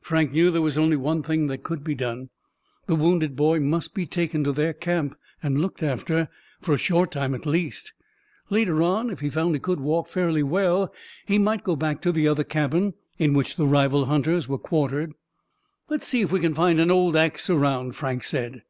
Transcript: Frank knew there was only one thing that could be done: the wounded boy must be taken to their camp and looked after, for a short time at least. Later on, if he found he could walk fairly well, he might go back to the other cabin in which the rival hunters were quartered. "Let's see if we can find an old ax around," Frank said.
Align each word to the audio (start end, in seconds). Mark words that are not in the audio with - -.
Frank 0.00 0.30
knew 0.30 0.52
there 0.52 0.62
was 0.62 0.78
only 0.78 0.94
one 0.96 1.20
thing 1.24 1.48
that 1.48 1.64
could 1.64 1.82
be 1.82 1.96
done: 1.96 2.30
the 2.86 2.94
wounded 2.94 3.34
boy 3.34 3.58
must 3.58 3.92
be 3.92 4.06
taken 4.06 4.44
to 4.44 4.52
their 4.52 4.72
camp 4.72 5.16
and 5.42 5.58
looked 5.60 5.82
after, 5.82 6.28
for 6.60 6.74
a 6.74 6.78
short 6.78 7.10
time 7.10 7.34
at 7.34 7.44
least. 7.44 7.92
Later 8.50 8.82
on, 8.84 9.10
if 9.10 9.18
he 9.18 9.28
found 9.28 9.56
he 9.56 9.58
could 9.58 9.80
walk 9.80 10.06
fairly 10.08 10.44
well, 10.44 10.94
he 11.26 11.40
might 11.40 11.64
go 11.64 11.74
back 11.74 12.00
to 12.02 12.12
the 12.12 12.28
other 12.28 12.44
cabin 12.44 12.94
in 13.18 13.34
which 13.34 13.56
the 13.56 13.66
rival 13.66 14.04
hunters 14.04 14.46
were 14.46 14.58
quartered. 14.58 15.12
"Let's 15.90 16.06
see 16.06 16.20
if 16.20 16.30
we 16.30 16.38
can 16.38 16.54
find 16.54 16.78
an 16.78 16.92
old 16.92 17.16
ax 17.16 17.50
around," 17.50 17.96
Frank 17.96 18.22
said. 18.22 18.62